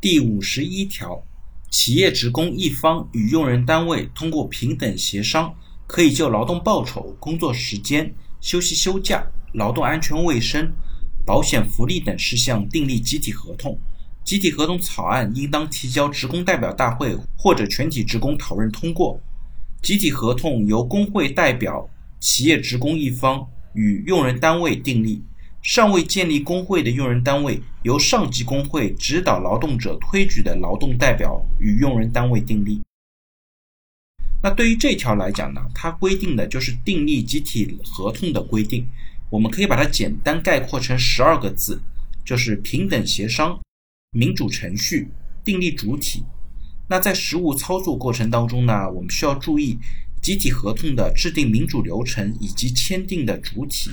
[0.00, 1.24] 第五十一条，
[1.72, 5.52] 企业职工一方与用人单位通过平等协商，
[5.88, 10.72] 可以就劳动报酬、工作时间、休息休假、劳动安全卫生、
[11.26, 13.76] 保险福利等事项订立集体合同。
[14.22, 19.20] 集体合同草案应当提交职工代表大会或者全体职工讨论通过。
[19.82, 21.90] 集体合同由工会代表
[22.20, 23.44] 企业职工一方
[23.74, 25.24] 与用人单位订立。
[25.68, 32.80] 尚未建立工会的用人单位，由上级工会指导劳动者推举的劳动代表与用人单位订立。
[34.42, 38.88] 那对于这条来讲呢，它规定的就是订立集体合同的规定。
[39.28, 41.78] 我们可以把它简单概括成十二个字，
[42.24, 43.60] 就是平等协商、
[44.12, 45.10] 民主程序、
[45.44, 46.24] 订立主体。
[46.88, 49.78] 那在实务操作过程当中呢，我们需要注意
[50.22, 53.90] 集体合同的制定民主流程以及签订的主体